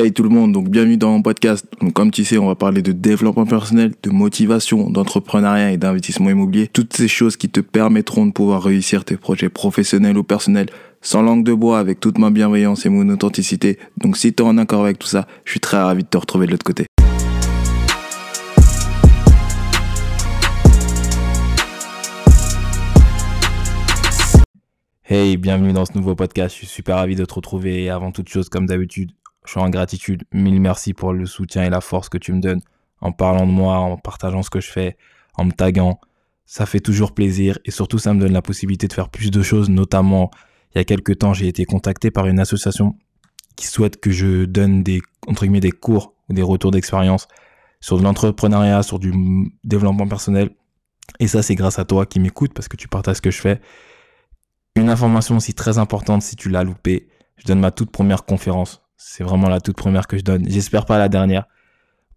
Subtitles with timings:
[0.00, 1.66] Hey tout le monde, donc bienvenue dans mon podcast.
[1.92, 6.68] Comme tu sais, on va parler de développement personnel, de motivation, d'entrepreneuriat et d'investissement immobilier.
[6.68, 10.68] Toutes ces choses qui te permettront de pouvoir réussir tes projets professionnels ou personnels
[11.00, 13.76] sans langue de bois, avec toute ma bienveillance et mon authenticité.
[13.96, 16.16] Donc si tu es en accord avec tout ça, je suis très ravi de te
[16.16, 16.86] retrouver de l'autre côté.
[25.10, 26.54] Hey, bienvenue dans ce nouveau podcast.
[26.54, 27.84] Je suis super ravi de te retrouver.
[27.84, 29.10] Et avant toute chose, comme d'habitude,
[29.48, 30.24] je suis en gratitude.
[30.30, 32.60] Mille merci pour le soutien et la force que tu me donnes
[33.00, 34.98] en parlant de moi, en partageant ce que je fais,
[35.38, 36.00] en me taguant.
[36.44, 39.42] Ça fait toujours plaisir et surtout ça me donne la possibilité de faire plus de
[39.42, 39.70] choses.
[39.70, 40.30] Notamment,
[40.74, 42.98] il y a quelques temps, j'ai été contacté par une association
[43.56, 47.26] qui souhaite que je donne des, entre guillemets, des cours ou des retours d'expérience
[47.80, 49.14] sur de l'entrepreneuriat, sur du
[49.64, 50.50] développement personnel.
[51.20, 53.40] Et ça, c'est grâce à toi qui m'écoute parce que tu partages ce que je
[53.40, 53.62] fais.
[54.76, 57.08] Une information aussi très importante si tu l'as loupé,
[57.38, 60.44] je donne ma toute première conférence c'est vraiment la toute première que je donne.
[60.50, 61.46] J'espère pas la dernière.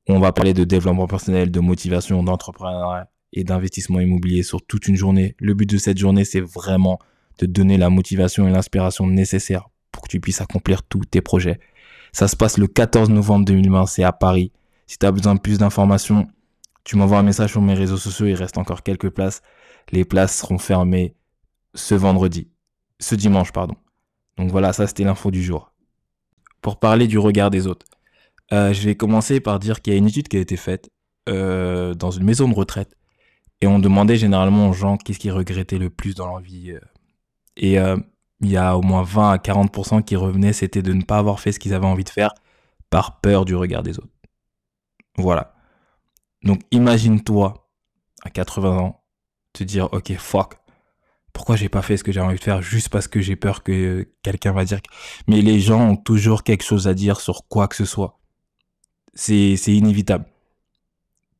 [0.09, 4.95] On va parler de développement personnel, de motivation, d'entrepreneuriat et d'investissement immobilier sur toute une
[4.95, 5.35] journée.
[5.39, 6.99] Le but de cette journée, c'est vraiment
[7.37, 11.59] de donner la motivation et l'inspiration nécessaires pour que tu puisses accomplir tous tes projets.
[12.13, 14.51] Ça se passe le 14 novembre 2020, c'est à Paris.
[14.87, 16.27] Si tu as besoin de plus d'informations,
[16.83, 19.43] tu m'envoies un message sur mes réseaux sociaux, il reste encore quelques places.
[19.91, 21.15] Les places seront fermées
[21.75, 22.49] ce vendredi,
[22.99, 23.75] ce dimanche, pardon.
[24.37, 25.70] Donc voilà, ça c'était l'info du jour
[26.61, 27.85] pour parler du regard des autres.
[28.53, 30.89] Euh, je vais commencer par dire qu'il y a une étude qui a été faite
[31.29, 32.95] euh, dans une maison de retraite
[33.61, 36.71] et on demandait généralement aux gens qu'est-ce qu'ils regrettaient le plus dans leur vie.
[36.71, 36.79] Euh.
[37.57, 37.77] Et
[38.43, 41.39] il y a au moins 20 à 40% qui revenaient, c'était de ne pas avoir
[41.39, 42.33] fait ce qu'ils avaient envie de faire
[42.89, 44.13] par peur du regard des autres.
[45.17, 45.53] Voilà.
[46.43, 47.69] Donc imagine-toi
[48.23, 49.03] à 80 ans
[49.53, 50.55] te dire ok fuck
[51.33, 53.63] pourquoi j'ai pas fait ce que j'ai envie de faire juste parce que j'ai peur
[53.63, 54.79] que quelqu'un va dire.
[55.27, 58.19] Mais les gens ont toujours quelque chose à dire sur quoi que ce soit.
[59.13, 60.25] C'est c'est inévitable.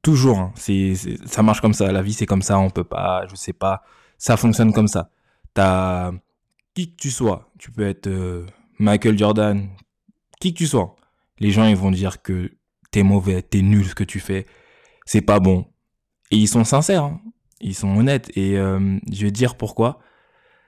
[0.02, 0.40] Toujours.
[0.40, 0.54] Hein.
[0.56, 0.94] C'est
[1.26, 1.92] ça marche comme ça.
[1.92, 2.58] La vie c'est comme ça.
[2.60, 3.26] On peut pas.
[3.30, 3.84] Je sais pas.
[4.18, 5.10] Ça fonctionne comme ça.
[5.54, 6.12] T'as
[6.74, 7.52] qui que tu sois.
[7.60, 8.46] Tu peux être euh,
[8.80, 9.70] Michael Jordan.
[10.40, 10.96] Qui que tu sois.
[11.40, 12.52] Les gens ils vont dire que
[12.92, 14.46] t'es mauvais, t'es nul ce que tu fais.
[15.06, 15.68] C'est pas bon.
[16.32, 17.04] Et ils sont sincères.
[17.04, 17.22] Hein
[17.62, 18.32] ils sont honnêtes.
[18.36, 20.00] Et euh, je vais dire pourquoi.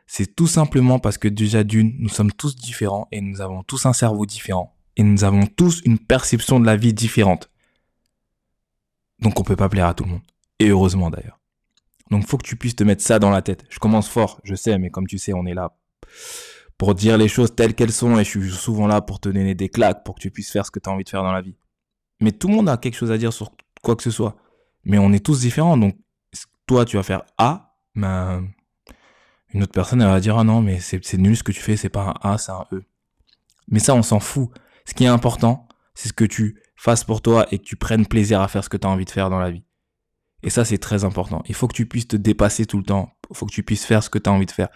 [0.06, 3.86] C'est tout simplement parce que déjà d'une, nous sommes tous différents et nous avons tous
[3.86, 4.76] un cerveau différent.
[4.96, 7.50] Et nous avons tous une perception de la vie différente.
[9.20, 10.22] Donc on peut pas plaire à tout le monde.
[10.60, 11.40] Et heureusement d'ailleurs.
[12.12, 13.66] Donc faut que tu puisses te mettre ça dans la tête.
[13.70, 15.76] Je commence fort, je sais, mais comme tu sais, on est là
[16.78, 19.56] pour dire les choses telles qu'elles sont et je suis souvent là pour te donner
[19.56, 21.32] des claques pour que tu puisses faire ce que tu as envie de faire dans
[21.32, 21.56] la vie.
[22.20, 24.36] Mais tout le monde a quelque chose à dire sur quoi que ce soit.
[24.84, 25.96] Mais on est tous différents, donc
[26.66, 28.48] toi, tu vas faire A, ben,
[29.54, 31.78] une autre personne, elle va dire, ah non, mais c'est nul ce que tu fais,
[31.78, 32.84] c'est pas un A, c'est un E.
[33.68, 34.50] Mais ça, on s'en fout.
[34.86, 38.06] Ce qui est important, c'est ce que tu fasses pour toi et que tu prennes
[38.06, 39.64] plaisir à faire ce que tu as envie de faire dans la vie.
[40.42, 41.42] Et ça, c'est très important.
[41.48, 43.14] Il faut que tu puisses te dépasser tout le temps.
[43.30, 44.70] Il faut que tu puisses faire ce que tu as envie de faire.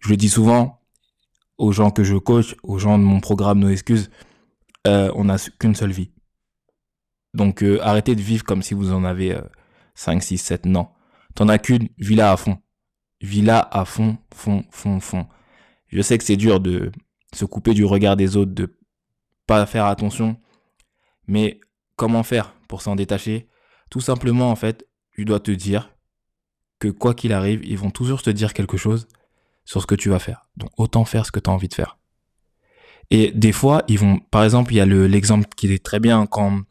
[0.00, 0.80] Je le dis souvent
[1.58, 4.10] aux gens que je coach, aux gens de mon programme Nos Excuses,
[4.86, 6.10] euh, on n'a qu'une seule vie.
[7.34, 9.38] Donc euh, arrêtez de vivre comme si vous en avez
[9.94, 10.66] 5, 6, 7.
[10.66, 10.88] Non.
[11.34, 12.58] T'en as qu'une, vis-la à fond.
[13.20, 15.26] Vis-la à fond, fond, fond, fond.
[15.88, 16.90] Je sais que c'est dur de
[17.34, 18.76] se couper du regard des autres, de
[19.46, 20.36] pas faire attention.
[21.26, 21.60] Mais
[21.96, 23.48] comment faire pour s'en détacher?
[23.90, 25.94] Tout simplement, en fait, tu dois te dire
[26.78, 29.06] que quoi qu'il arrive, ils vont toujours te dire quelque chose
[29.64, 30.48] sur ce que tu vas faire.
[30.56, 31.98] Donc autant faire ce que tu as envie de faire.
[33.10, 36.26] Et des fois, ils vont, par exemple, il y a l'exemple qui est très bien
[36.26, 36.62] quand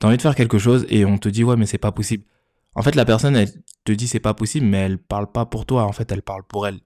[0.00, 1.92] tu as envie de faire quelque chose et on te dit ouais mais c'est pas
[1.92, 2.24] possible.
[2.74, 3.50] En fait, la personne, elle
[3.84, 5.84] te dit c'est pas possible, mais elle parle pas pour toi.
[5.84, 6.80] En fait, elle parle pour elle.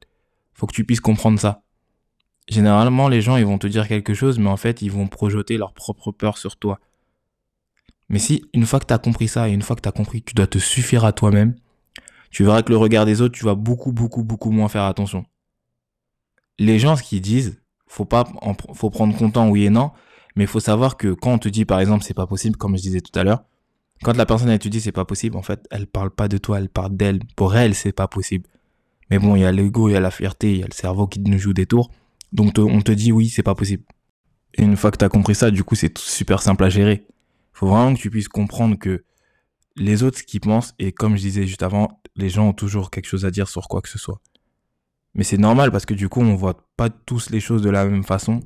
[0.55, 1.63] Faut que tu puisses comprendre ça.
[2.49, 5.57] Généralement, les gens, ils vont te dire quelque chose, mais en fait, ils vont projeter
[5.57, 6.81] leur propre peur sur toi.
[8.09, 9.93] Mais si, une fois que tu as compris ça, et une fois que tu as
[9.93, 11.55] compris que tu dois te suffire à toi-même,
[12.31, 15.25] tu verras que le regard des autres, tu vas beaucoup, beaucoup, beaucoup moins faire attention.
[16.59, 18.25] Les gens, ce qu'ils disent, faut pas,
[18.75, 19.93] faut prendre content oui et non,
[20.37, 22.83] mais faut savoir que quand on te dit, par exemple, c'est pas possible, comme je
[22.83, 23.45] disais tout à l'heure,
[24.03, 26.39] quand la personne elle te dit c'est pas possible, en fait, elle parle pas de
[26.39, 27.21] toi, elle parle d'elle.
[27.37, 28.49] Pour elle, c'est pas possible.
[29.11, 30.75] Mais bon, il y a l'ego, il y a la fierté, il y a le
[30.75, 31.91] cerveau qui nous joue des tours.
[32.33, 33.85] Donc on te dit oui, c'est pas possible.
[34.55, 37.07] Et une fois que tu as compris ça, du coup, c'est super simple à gérer.
[37.53, 39.05] Faut vraiment que tu puisses comprendre que
[39.77, 42.91] les autres, ce qu'ils pensent, et comme je disais juste avant, les gens ont toujours
[42.91, 44.21] quelque chose à dire sur quoi que ce soit.
[45.15, 47.85] Mais c'est normal parce que du coup, on voit pas tous les choses de la
[47.85, 48.41] même façon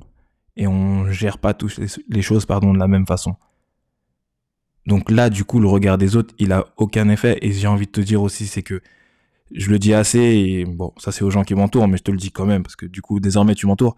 [0.55, 3.35] et on gère pas tous les choses, pardon, de la même façon.
[4.85, 7.37] Donc là, du coup, le regard des autres, il a aucun effet.
[7.41, 8.81] Et j'ai envie de te dire aussi, c'est que
[9.51, 12.11] je le dis assez, et bon, ça c'est aux gens qui m'entourent, mais je te
[12.11, 13.95] le dis quand même, parce que du coup, désormais, tu m'entoures.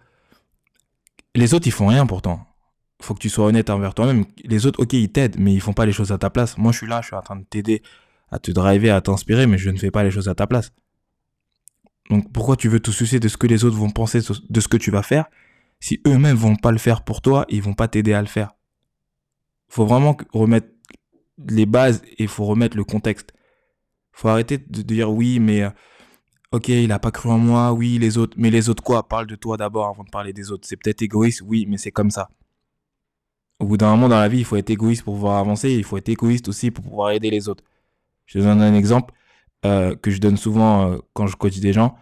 [1.34, 2.46] Les autres, ils font rien pourtant.
[3.00, 4.24] faut que tu sois honnête envers toi-même.
[4.44, 6.56] Les autres, ok, ils t'aident, mais ils font pas les choses à ta place.
[6.58, 7.82] Moi, je suis là, je suis en train de t'aider,
[8.30, 10.72] à te driver, à t'inspirer, mais je ne fais pas les choses à ta place.
[12.10, 14.68] Donc, pourquoi tu veux te soucier de ce que les autres vont penser de ce
[14.68, 15.26] que tu vas faire?
[15.80, 18.54] Si eux-mêmes vont pas le faire pour toi, ils vont pas t'aider à le faire.
[19.68, 20.68] Faut vraiment remettre
[21.38, 23.32] les bases et il faut remettre le contexte.
[24.12, 25.70] Faut arrêter de dire oui, mais euh,
[26.52, 29.08] ok, il a pas cru en moi, oui, les autres, mais les autres quoi?
[29.08, 30.66] Parle de toi d'abord avant de parler des autres.
[30.66, 32.30] C'est peut-être égoïste, oui, mais c'est comme ça.
[33.58, 35.84] Au bout d'un moment dans la vie, il faut être égoïste pour pouvoir avancer, il
[35.84, 37.64] faut être égoïste aussi pour pouvoir aider les autres.
[38.26, 39.14] Je te donne un exemple
[39.64, 41.96] euh, que je donne souvent euh, quand je coach des gens.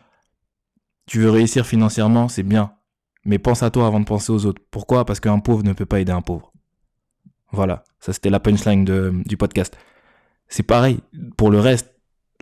[1.07, 2.75] Tu veux réussir financièrement, c'est bien,
[3.25, 4.63] mais pense à toi avant de penser aux autres.
[4.71, 5.05] Pourquoi?
[5.05, 6.54] Parce qu'un pauvre ne peut pas aider un pauvre.
[7.55, 8.85] Voilà, ça c'était la punchline
[9.25, 9.77] du podcast.
[10.49, 11.01] C'est pareil,
[11.37, 11.95] pour le reste,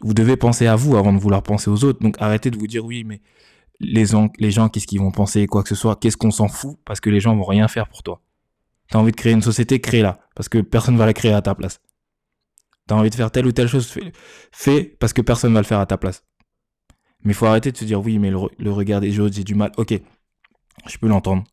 [0.03, 2.03] vous devez penser à vous avant de vouloir penser aux autres.
[2.03, 3.20] Donc arrêtez de vous dire oui, mais
[3.79, 4.29] les, gens,
[4.69, 7.20] qu'est-ce qu'ils vont penser, quoi que ce soit, qu'est-ce qu'on s'en fout, parce que les
[7.20, 8.23] gens vont rien faire pour toi.
[8.88, 11.55] T'as envie de créer une société, crée-la, parce que personne va la créer à ta
[11.55, 11.81] place.
[12.87, 14.12] T'as envie de faire telle ou telle chose, fais,
[14.50, 16.25] fais parce que personne va le faire à ta place.
[17.25, 19.44] Mais il faut arrêter de se dire oui, mais le, le regard des autres, j'ai
[19.44, 19.70] du mal.
[19.76, 19.94] Ok,
[20.87, 21.44] je peux l'entendre.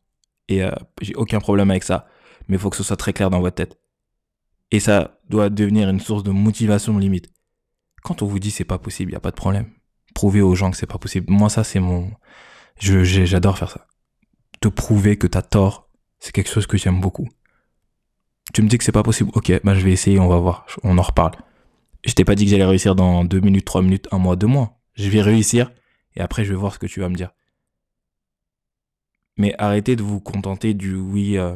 [0.48, 2.08] Et euh, j'ai aucun problème avec ça.
[2.50, 3.78] Mais il faut que ce soit très clair dans votre tête.
[4.72, 7.32] Et ça doit devenir une source de motivation limite.
[8.02, 9.70] Quand on vous dit c'est pas possible, il y a pas de problème.
[10.14, 11.26] Prouvez aux gens que c'est pas possible.
[11.30, 12.10] Moi, ça, c'est mon.
[12.80, 13.86] J'adore faire ça.
[14.60, 15.88] Te prouver que t'as tort,
[16.18, 17.28] c'est quelque chose que j'aime beaucoup.
[18.52, 20.66] Tu me dis que c'est pas possible, ok, bah je vais essayer, on va voir,
[20.82, 21.36] on en reparle.
[22.04, 24.48] Je t'ai pas dit que j'allais réussir dans deux minutes, trois minutes, un mois, deux
[24.48, 24.80] mois.
[24.94, 25.70] Je vais réussir
[26.16, 27.30] et après je vais voir ce que tu vas me dire.
[29.36, 31.54] Mais arrêtez de vous contenter du oui, euh,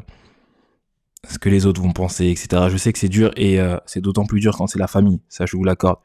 [1.29, 2.69] ce que les autres vont penser, etc.
[2.69, 5.21] Je sais que c'est dur et euh, c'est d'autant plus dur quand c'est la famille,
[5.29, 5.99] ça je vous l'accorde.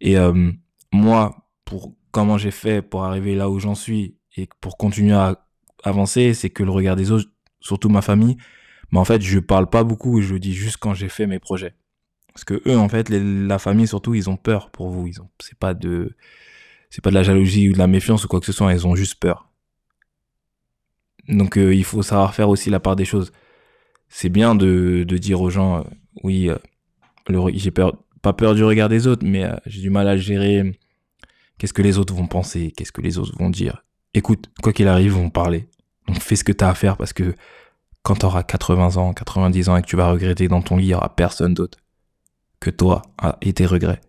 [0.00, 0.50] Et euh,
[0.92, 5.44] moi, pour comment j'ai fait pour arriver là où j'en suis et pour continuer à
[5.84, 7.28] avancer, c'est que le regard des autres,
[7.60, 8.36] surtout ma famille,
[8.90, 11.38] mais en fait je parle pas beaucoup et je dis juste quand j'ai fait mes
[11.38, 11.74] projets.
[12.32, 15.06] Parce que eux, en fait, la famille surtout, ils ont peur pour vous.
[15.06, 16.16] Ils ont, c'est pas de,
[16.90, 18.72] c'est pas de la jalousie ou de la méfiance ou quoi que ce soit.
[18.72, 19.48] Ils ont juste peur.
[21.28, 23.32] Donc euh, il faut savoir faire aussi la part des choses.
[24.14, 25.82] C'est bien de, de dire aux gens, euh,
[26.22, 30.18] oui, euh, j'ai peur, pas peur du regard des autres, mais j'ai du mal à
[30.18, 30.78] gérer.
[31.56, 34.86] Qu'est-ce que les autres vont penser Qu'est-ce que les autres vont dire Écoute, quoi qu'il
[34.86, 35.66] arrive, ils vont parler.
[36.06, 37.34] Donc fais ce que tu as à faire parce que
[38.02, 40.84] quand tu auras 80 ans, 90 ans et que tu vas regretter dans ton lit,
[40.84, 41.78] il n'y aura personne d'autre
[42.60, 43.00] que toi
[43.40, 44.00] et tes regrets.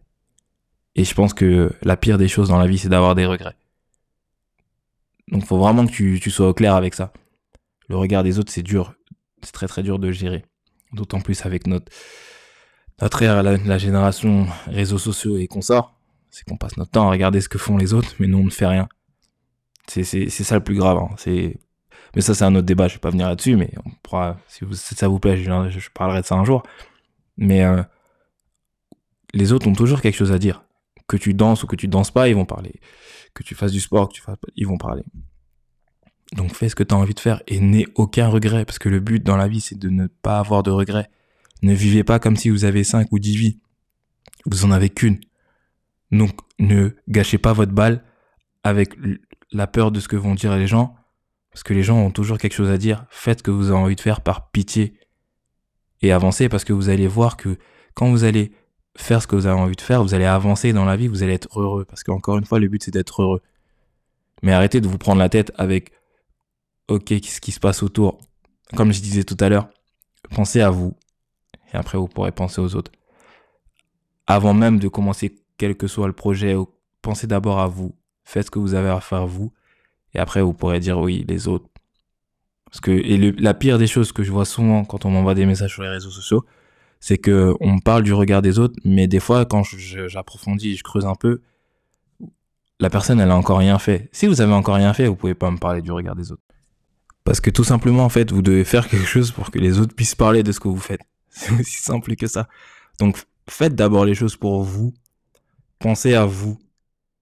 [0.96, 3.56] Et je pense que la pire des choses dans la vie, c'est d'avoir des regrets.
[5.30, 7.14] Donc faut vraiment que tu, tu sois au clair avec ça.
[7.88, 8.96] Le regard des autres, c'est dur.
[9.44, 10.46] C'est très très dur de gérer.
[10.92, 11.92] D'autant plus avec notre,
[13.02, 15.96] notre ère, la, génération réseaux sociaux et consorts.
[16.30, 18.46] C'est qu'on passe notre temps à regarder ce que font les autres, mais nous on
[18.46, 18.88] ne fait rien.
[19.88, 20.98] C'est, ça le plus grave.
[20.98, 21.10] Hein.
[21.18, 21.60] C'est,
[22.16, 24.66] mais ça c'est un autre débat, je vais pas venir là-dessus, mais on pourra, si,
[24.96, 26.64] ça vous plaît, je, je, parlerai de ça un jour.
[27.38, 27.84] Mais euh,
[29.34, 30.64] les autres ont toujours quelque chose à dire.
[31.08, 32.80] Que tu danses ou que tu danses pas, ils vont parler
[33.34, 35.04] que tu fasses du sport, que tu fasses, ils vont parler.
[36.36, 38.90] Donc fais ce que tu as envie de faire et n'aie aucun regret, parce que
[38.90, 41.10] le but dans la vie, c'est de ne pas avoir de regrets.
[41.62, 43.60] Ne vivez pas comme si vous avez 5 ou 10 vies.
[44.46, 45.20] Vous en avez qu'une.
[46.12, 48.04] Donc ne gâchez pas votre balle
[48.64, 48.96] avec
[49.52, 50.96] la peur de ce que vont dire les gens,
[51.52, 53.06] parce que les gens ont toujours quelque chose à dire.
[53.10, 54.96] Faites ce que vous avez envie de faire par pitié
[56.02, 57.58] et avancez, parce que vous allez voir que
[57.94, 58.52] quand vous allez
[58.96, 61.24] faire ce que vous avez envie de faire, vous allez avancer dans la vie, vous
[61.24, 61.86] allez être heureux.
[61.86, 63.42] Parce qu'encore une fois, le but c'est d'être heureux.
[64.42, 65.92] Mais arrêtez de vous prendre la tête avec
[66.88, 68.20] ok, qu'est-ce qui se passe autour?
[68.76, 69.70] Comme je disais tout à l'heure,
[70.32, 70.96] pensez à vous.
[71.74, 72.92] Et après, vous pourrez penser aux autres.
[74.28, 76.56] Avant même de commencer quel que soit le projet,
[77.02, 77.96] pensez d'abord à vous.
[78.24, 79.54] Faites ce que vous avez à faire vous.
[80.14, 81.68] Et après, vous pourrez dire oui, les autres.
[82.66, 85.46] Parce que, et la pire des choses que je vois souvent quand on m'envoie des
[85.46, 86.44] messages sur les réseaux sociaux,
[87.00, 91.06] c'est que on parle du regard des autres, mais des fois, quand j'approfondis, je creuse
[91.06, 91.42] un peu,
[92.80, 94.10] la personne, elle a encore rien fait.
[94.12, 96.42] Si vous avez encore rien fait, vous pouvez pas me parler du regard des autres.
[97.24, 99.96] Parce que tout simplement, en fait, vous devez faire quelque chose pour que les autres
[99.96, 101.02] puissent parler de ce que vous faites.
[101.30, 102.48] C'est aussi simple que ça.
[103.00, 103.18] Donc,
[103.50, 104.94] faites d'abord les choses pour vous.
[105.80, 106.60] Pensez à vous.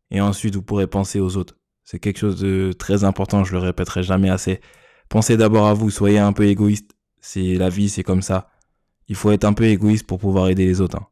[0.09, 1.57] Et ensuite, vous pourrez penser aux autres.
[1.83, 4.61] C'est quelque chose de très important, je le répéterai jamais assez.
[5.09, 6.91] Pensez d'abord à vous, soyez un peu égoïste.
[7.19, 8.51] C'est la vie, c'est comme ça
[9.11, 10.95] il faut être un peu égoïste pour pouvoir aider les autres.
[10.95, 11.07] Hein.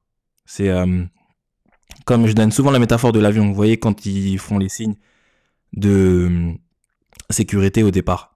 [0.45, 1.03] C'est euh,
[2.05, 3.45] comme je donne souvent la métaphore de l'avion.
[3.45, 4.95] Vous voyez quand ils font les signes
[5.73, 6.53] de euh,
[7.29, 8.28] sécurité au départ,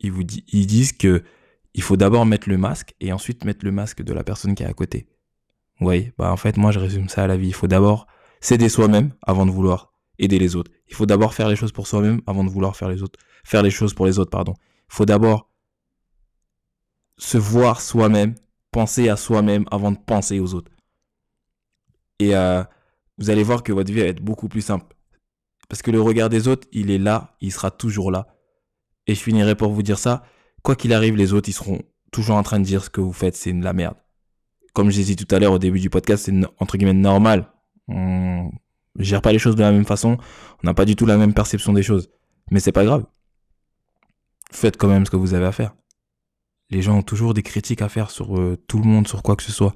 [0.00, 1.22] ils vous disent que
[1.74, 4.62] il faut d'abord mettre le masque et ensuite mettre le masque de la personne qui
[4.62, 5.06] est à côté.
[5.78, 7.48] Vous voyez, bah en fait moi je résume ça à la vie.
[7.48, 8.06] Il faut d'abord
[8.40, 10.70] s'aider soi-même avant de vouloir aider les autres.
[10.88, 13.62] Il faut d'abord faire les choses pour soi-même avant de vouloir faire les autres, faire
[13.62, 14.54] les choses pour les autres, pardon.
[14.58, 15.50] Il faut d'abord
[17.16, 18.34] se voir soi-même,
[18.70, 20.72] penser à soi-même avant de penser aux autres.
[22.18, 22.62] Et euh,
[23.18, 24.94] vous allez voir que votre vie va être beaucoup plus simple.
[25.68, 28.26] Parce que le regard des autres, il est là, il sera toujours là.
[29.06, 30.24] Et je finirai pour vous dire ça.
[30.62, 31.80] Quoi qu'il arrive, les autres, ils seront
[32.10, 33.96] toujours en train de dire ce que vous faites, c'est de la merde.
[34.72, 37.48] Comme je l'ai dit tout à l'heure au début du podcast, c'est entre guillemets normal.
[37.88, 38.50] On
[38.98, 40.18] gère pas les choses de la même façon.
[40.62, 42.10] On n'a pas du tout la même perception des choses.
[42.50, 43.04] Mais c'est pas grave.
[44.52, 45.74] Faites quand même ce que vous avez à faire.
[46.70, 49.34] Les gens ont toujours des critiques à faire sur euh, tout le monde, sur quoi
[49.36, 49.74] que ce soit.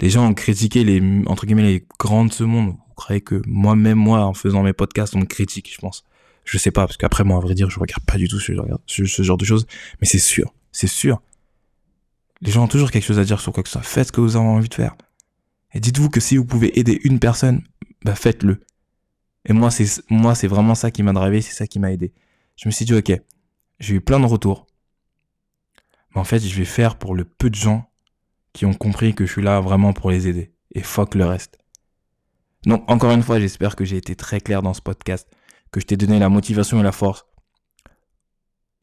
[0.00, 2.68] Les gens ont critiqué les, entre guillemets, les grands de ce monde.
[2.68, 6.04] Vous croyez que moi-même, moi, en faisant mes podcasts, on me critique, je pense.
[6.44, 8.52] Je sais pas, parce qu'après, moi, à vrai dire, je regarde pas du tout ce,
[8.86, 9.66] ce genre de choses.
[10.00, 11.22] Mais c'est sûr, c'est sûr.
[12.40, 13.82] Les gens ont toujours quelque chose à dire sur quoi que ce soit.
[13.82, 14.96] Faites ce que vous avez envie de faire.
[15.74, 17.62] Et dites-vous que si vous pouvez aider une personne,
[18.04, 18.60] bah faites-le.
[19.46, 22.12] Et moi, c'est moi, c'est vraiment ça qui m'a drivé, c'est ça qui m'a aidé.
[22.56, 23.12] Je me suis dit, ok,
[23.80, 24.66] j'ai eu plein de retours.
[26.14, 27.90] Mais en fait, je vais faire pour le peu de gens
[28.52, 30.52] qui ont compris que je suis là vraiment pour les aider.
[30.74, 31.58] Et fuck le reste.
[32.64, 35.28] Donc, encore une fois, j'espère que j'ai été très clair dans ce podcast,
[35.72, 37.24] que je t'ai donné la motivation et la force.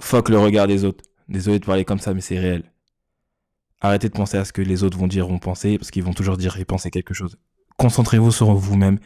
[0.01, 1.03] Fuck le regard des autres.
[1.27, 2.63] Désolé de parler comme ça, mais c'est réel.
[3.81, 6.13] Arrêtez de penser à ce que les autres vont dire, vont penser, parce qu'ils vont
[6.13, 7.38] toujours dire et penser quelque chose.
[7.77, 9.00] Concentrez-vous sur vous-même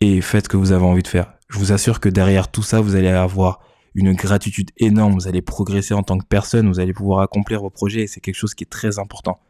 [0.00, 1.32] et faites ce que vous avez envie de faire.
[1.48, 3.60] Je vous assure que derrière tout ça, vous allez avoir
[3.94, 7.70] une gratitude énorme, vous allez progresser en tant que personne, vous allez pouvoir accomplir vos
[7.70, 9.40] projets et c'est quelque chose qui est très important.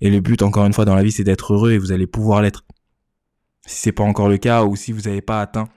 [0.00, 2.08] Et le but, encore une fois, dans la vie, c'est d'être heureux et vous allez
[2.08, 2.64] pouvoir l'être.
[3.66, 5.68] Si c'est pas encore le cas ou si vous n'avez pas atteint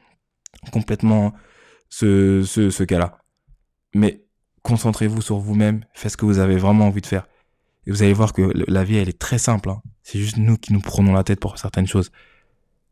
[0.72, 1.34] complètement
[1.90, 3.20] ce, ce, cas-là.
[3.94, 4.24] Mais
[4.64, 7.28] concentrez-vous sur vous-même, faites ce que vous avez vraiment envie de faire.
[7.86, 9.70] Et vous allez voir que la vie, elle est très simple.
[9.70, 9.82] Hein.
[10.04, 12.12] C'est juste nous qui nous prenons la tête pour certaines choses.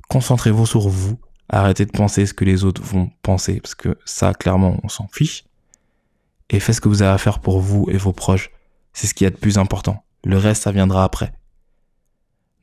[0.09, 1.19] Concentrez-vous sur vous.
[1.49, 5.07] Arrêtez de penser ce que les autres vont penser, parce que ça, clairement, on s'en
[5.07, 5.43] fiche.
[6.49, 8.51] Et faites ce que vous avez à faire pour vous et vos proches.
[8.93, 10.03] C'est ce qui est de plus important.
[10.23, 11.33] Le reste, ça viendra après.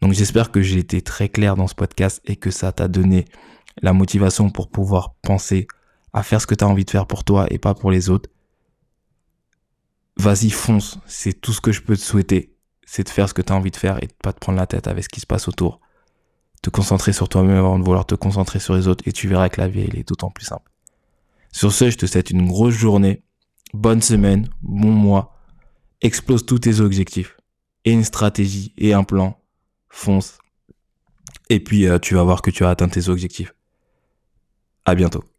[0.00, 3.24] Donc j'espère que j'ai été très clair dans ce podcast et que ça t'a donné
[3.80, 5.66] la motivation pour pouvoir penser
[6.12, 8.10] à faire ce que tu as envie de faire pour toi et pas pour les
[8.10, 8.28] autres
[10.16, 10.98] vas-y, fonce.
[11.06, 12.54] C'est tout ce que je peux te souhaiter.
[12.84, 14.58] C'est de faire ce que tu as envie de faire et de pas te prendre
[14.58, 15.80] la tête avec ce qui se passe autour.
[16.62, 19.48] Te concentrer sur toi-même avant de vouloir te concentrer sur les autres et tu verras
[19.48, 20.70] que la vie, est d'autant plus simple.
[21.50, 23.24] Sur ce, je te souhaite une grosse journée,
[23.74, 25.36] bonne semaine, bon mois.
[26.00, 27.36] Explose tous tes objectifs.
[27.84, 29.38] Et une stratégie et un plan.
[29.88, 30.38] Fonce.
[31.48, 33.54] Et puis, euh, tu vas voir que tu as atteint tes objectifs.
[34.84, 35.31] À bientôt.